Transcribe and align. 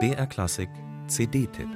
BR 0.00 0.26
Klassik 0.26 0.68
CD-Tipp 1.06 1.68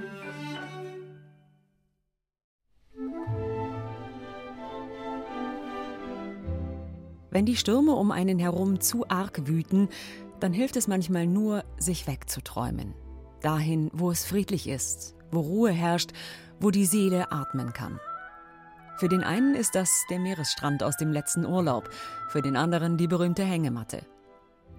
Wenn 7.30 7.46
die 7.46 7.54
Stürme 7.54 7.92
um 7.92 8.10
einen 8.10 8.40
herum 8.40 8.80
zu 8.80 9.08
arg 9.08 9.46
wüten, 9.46 9.88
dann 10.40 10.52
hilft 10.52 10.74
es 10.76 10.88
manchmal 10.88 11.28
nur, 11.28 11.64
sich 11.78 12.08
wegzuträumen. 12.08 12.94
Dahin, 13.40 13.88
wo 13.92 14.10
es 14.10 14.24
friedlich 14.24 14.68
ist, 14.68 15.14
wo 15.30 15.38
Ruhe 15.38 15.70
herrscht, 15.70 16.10
wo 16.58 16.72
die 16.72 16.86
Seele 16.86 17.30
atmen 17.30 17.72
kann. 17.72 18.00
Für 18.96 19.08
den 19.08 19.22
einen 19.22 19.54
ist 19.54 19.76
das 19.76 20.04
der 20.10 20.18
Meeresstrand 20.18 20.82
aus 20.82 20.96
dem 20.96 21.12
letzten 21.12 21.46
Urlaub, 21.46 21.88
für 22.28 22.42
den 22.42 22.56
anderen 22.56 22.96
die 22.96 23.06
berühmte 23.06 23.44
Hängematte. 23.44 24.04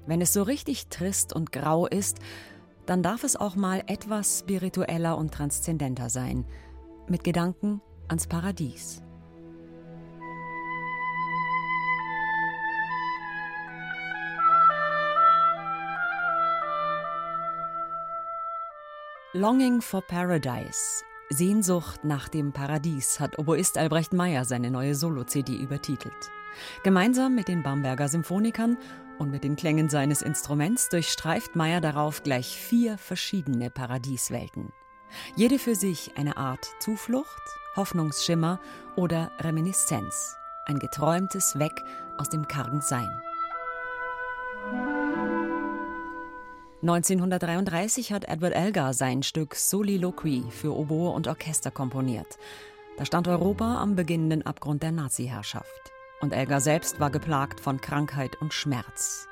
Wenn 0.09 0.21
es 0.21 0.33
so 0.33 0.41
richtig 0.41 0.87
trist 0.87 1.33
und 1.33 1.51
grau 1.51 1.85
ist, 1.85 2.17
dann 2.87 3.03
darf 3.03 3.23
es 3.23 3.35
auch 3.35 3.55
mal 3.55 3.83
etwas 3.85 4.39
spiritueller 4.39 5.15
und 5.15 5.31
transzendenter 5.31 6.09
sein, 6.09 6.45
mit 7.07 7.23
Gedanken 7.23 7.79
ans 8.07 8.25
Paradies. 8.25 9.03
Longing 19.33 19.79
for 19.79 20.01
Paradise. 20.01 21.03
Sehnsucht 21.29 22.03
nach 22.03 22.29
dem 22.29 22.51
Paradies 22.51 23.19
hat 23.19 23.37
Oboist 23.37 23.77
Albrecht 23.77 24.13
Meyer 24.13 24.43
seine 24.43 24.71
neue 24.71 24.95
Solo-CD 24.95 25.55
übertitelt. 25.55 26.31
Gemeinsam 26.81 27.35
mit 27.35 27.47
den 27.47 27.61
Bamberger 27.61 28.07
Symphonikern 28.07 28.75
und 29.19 29.29
mit 29.29 29.43
den 29.43 29.55
Klängen 29.55 29.89
seines 29.89 30.21
Instruments 30.21 30.89
durchstreift 30.89 31.55
Meyer 31.55 31.81
darauf 31.81 32.23
gleich 32.23 32.57
vier 32.57 32.97
verschiedene 32.97 33.69
Paradieswelten. 33.69 34.71
Jede 35.35 35.59
für 35.59 35.75
sich 35.75 36.13
eine 36.17 36.37
Art 36.37 36.65
Zuflucht, 36.79 37.41
Hoffnungsschimmer 37.75 38.59
oder 38.95 39.31
Reminiszenz. 39.39 40.35
Ein 40.65 40.79
geträumtes 40.79 41.59
Weg 41.59 41.83
aus 42.17 42.29
dem 42.29 42.47
kargen 42.47 42.81
Sein. 42.81 43.09
1933 46.81 48.13
hat 48.13 48.25
Edward 48.25 48.53
Elgar 48.53 48.93
sein 48.93 49.21
Stück 49.21 49.55
Soliloquy 49.55 50.45
für 50.49 50.73
Oboe 50.73 51.11
und 51.11 51.27
Orchester 51.27 51.71
komponiert. 51.71 52.37
Da 52.97 53.05
stand 53.05 53.27
Europa 53.27 53.81
am 53.81 53.95
beginnenden 53.95 54.45
Abgrund 54.45 54.81
der 54.83 54.93
Nazi-Herrschaft. 54.93 55.91
Und 56.21 56.33
Elgar 56.33 56.59
selbst 56.59 56.99
war 56.99 57.09
geplagt 57.09 57.59
von 57.59 57.79
Krankheit 57.79 58.35
und 58.41 58.53
Schmerz. 58.53 59.27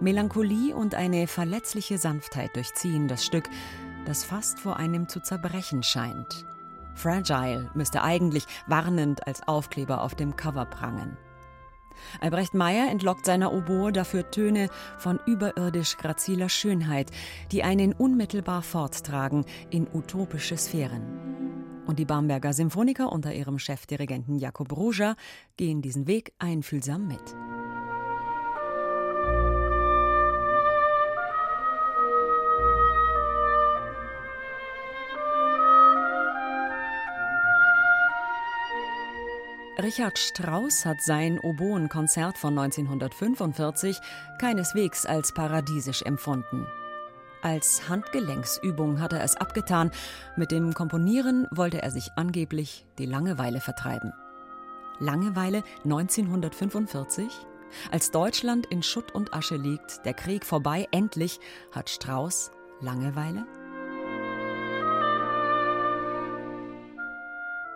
Melancholie 0.00 0.74
und 0.74 0.94
eine 0.94 1.26
verletzliche 1.26 1.98
Sanftheit 1.98 2.54
durchziehen 2.54 3.08
das 3.08 3.24
Stück, 3.24 3.48
das 4.04 4.24
fast 4.24 4.60
vor 4.60 4.76
einem 4.76 5.08
zu 5.08 5.20
zerbrechen 5.20 5.82
scheint. 5.82 6.46
Fragile 6.94 7.70
müsste 7.74 8.02
eigentlich 8.02 8.46
warnend 8.66 9.26
als 9.26 9.46
Aufkleber 9.46 10.02
auf 10.02 10.14
dem 10.14 10.36
Cover 10.36 10.64
prangen. 10.64 11.16
Albrecht 12.20 12.54
Meyer 12.54 12.90
entlockt 12.90 13.26
seiner 13.26 13.52
Oboe 13.52 13.90
dafür 13.90 14.30
Töne 14.30 14.68
von 14.98 15.18
überirdisch 15.26 15.96
graziler 15.96 16.48
Schönheit, 16.48 17.10
die 17.52 17.64
einen 17.64 17.92
unmittelbar 17.92 18.62
forttragen 18.62 19.44
in 19.70 19.88
utopische 19.92 20.56
Sphären. 20.56 21.45
Und 21.86 21.98
die 21.98 22.04
Bamberger 22.04 22.52
Symphoniker 22.52 23.12
unter 23.12 23.32
ihrem 23.32 23.58
Chefdirigenten 23.58 24.38
Jakob 24.38 24.76
Ruja 24.76 25.16
gehen 25.56 25.82
diesen 25.82 26.06
Weg 26.06 26.32
einfühlsam 26.38 27.06
mit. 27.06 27.36
Richard 39.78 40.18
Strauss 40.18 40.86
hat 40.86 41.02
sein 41.02 41.38
Oboenkonzert 41.38 42.38
von 42.38 42.58
1945 42.58 44.00
keineswegs 44.40 45.04
als 45.04 45.34
paradiesisch 45.34 46.00
empfunden. 46.02 46.66
Als 47.46 47.88
Handgelenksübung 47.88 49.00
hat 49.00 49.12
er 49.12 49.22
es 49.22 49.36
abgetan, 49.36 49.92
mit 50.36 50.50
dem 50.50 50.74
Komponieren 50.74 51.46
wollte 51.52 51.80
er 51.80 51.92
sich 51.92 52.10
angeblich 52.16 52.84
die 52.98 53.06
Langeweile 53.06 53.60
vertreiben. 53.60 54.12
Langeweile 54.98 55.62
1945? 55.84 57.28
Als 57.92 58.10
Deutschland 58.10 58.66
in 58.66 58.82
Schutt 58.82 59.14
und 59.14 59.32
Asche 59.32 59.54
liegt, 59.54 60.04
der 60.04 60.14
Krieg 60.14 60.44
vorbei, 60.44 60.88
endlich 60.90 61.38
hat 61.70 61.88
Strauss 61.88 62.50
Langeweile? 62.80 63.46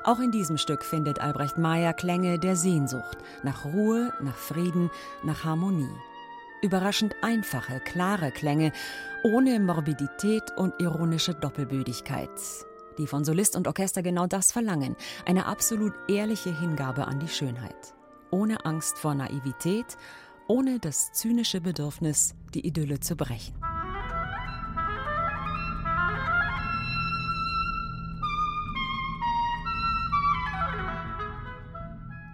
Auch 0.03 0.19
in 0.19 0.33
diesem 0.33 0.59
Stück 0.59 0.85
findet 0.85 1.21
Albrecht 1.21 1.59
Meyer 1.59 1.93
Klänge 1.93 2.41
der 2.41 2.57
Sehnsucht 2.57 3.19
nach 3.45 3.65
Ruhe, 3.65 4.13
nach 4.21 4.37
Frieden, 4.37 4.91
nach 5.23 5.45
Harmonie. 5.45 5.95
Überraschend 6.63 7.15
einfache, 7.23 7.81
klare 7.81 8.31
Klänge, 8.33 8.73
ohne 9.23 9.59
Morbidität 9.61 10.43
und 10.57 10.75
ironische 10.79 11.35
Doppelbödigkeit, 11.35 12.31
die 12.99 13.07
von 13.07 13.25
Solist 13.25 13.57
und 13.57 13.67
Orchester 13.67 14.03
genau 14.03 14.27
das 14.27 14.53
verlangen, 14.53 14.95
eine 15.25 15.47
absolut 15.47 15.95
ehrliche 16.09 16.55
Hingabe 16.55 17.07
an 17.07 17.19
die 17.19 17.29
Schönheit, 17.29 17.95
ohne 18.31 18.67
Angst 18.67 18.99
vor 18.99 19.15
Naivität, 19.15 19.97
ohne 20.49 20.79
das 20.79 21.13
zynische 21.13 21.63
Bedürfnis, 21.63 22.35
die 22.53 22.67
Idylle 22.67 23.01
zu 23.01 23.17
brechen. 23.17 23.55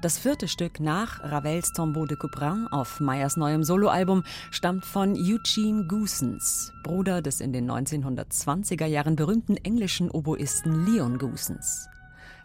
Das 0.06 0.18
vierte 0.18 0.46
Stück 0.46 0.78
nach 0.78 1.18
Ravels 1.24 1.72
Tombeau 1.72 2.06
de 2.06 2.16
Couperin 2.16 2.68
auf 2.70 3.00
Meyers 3.00 3.36
neuem 3.36 3.64
Soloalbum 3.64 4.22
stammt 4.52 4.84
von 4.84 5.14
Eugene 5.16 5.84
Goosens, 5.88 6.72
Bruder 6.84 7.22
des 7.22 7.40
in 7.40 7.52
den 7.52 7.68
1920er 7.68 8.86
Jahren 8.86 9.16
berühmten 9.16 9.56
englischen 9.56 10.08
Oboisten 10.08 10.86
Leon 10.86 11.18
Goosens. 11.18 11.88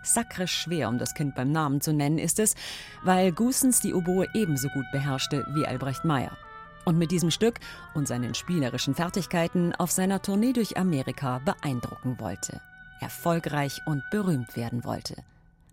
Sakre 0.01 0.47
schwer, 0.47 0.89
um 0.89 0.97
das 0.97 1.13
Kind 1.13 1.35
beim 1.35 1.51
Namen 1.51 1.81
zu 1.81 1.93
nennen, 1.93 2.17
ist 2.17 2.39
es, 2.39 2.55
weil 3.03 3.31
Goosens 3.31 3.79
die 3.79 3.93
Oboe 3.93 4.25
ebenso 4.33 4.67
gut 4.69 4.87
beherrschte 4.91 5.45
wie 5.53 5.67
Albrecht 5.67 6.03
Meyer. 6.03 6.35
Und 6.85 6.97
mit 6.97 7.11
diesem 7.11 7.29
Stück 7.29 7.59
und 7.93 8.07
seinen 8.07 8.33
spielerischen 8.33 8.95
Fertigkeiten 8.95 9.75
auf 9.75 9.91
seiner 9.91 10.23
Tournee 10.23 10.53
durch 10.53 10.77
Amerika 10.77 11.37
beeindrucken 11.45 12.19
wollte. 12.19 12.59
Erfolgreich 13.01 13.81
und 13.85 14.01
berühmt 14.09 14.57
werden 14.57 14.83
wollte. 14.83 15.13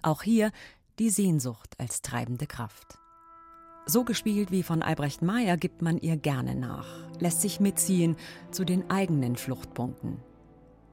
Auch 0.02 0.22
hier 0.22 0.52
die 0.98 1.10
Sehnsucht 1.10 1.74
als 1.78 2.02
treibende 2.02 2.46
Kraft. 2.46 2.98
So 3.86 4.04
gespielt 4.04 4.50
wie 4.50 4.62
von 4.62 4.82
Albrecht 4.82 5.22
Meyer 5.22 5.56
gibt 5.56 5.80
man 5.80 5.98
ihr 5.98 6.16
gerne 6.16 6.54
nach, 6.54 6.86
lässt 7.20 7.40
sich 7.40 7.60
mitziehen 7.60 8.16
zu 8.50 8.64
den 8.64 8.90
eigenen 8.90 9.36
Fluchtpunkten. 9.36 10.18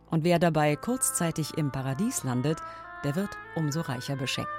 Und 0.09 0.23
wer 0.23 0.39
dabei 0.39 0.75
kurzzeitig 0.75 1.57
im 1.57 1.71
Paradies 1.71 2.23
landet, 2.23 2.59
der 3.03 3.16
wird 3.16 3.31
umso 3.55 3.81
reicher 3.81 4.16
beschenkt. 4.16 4.49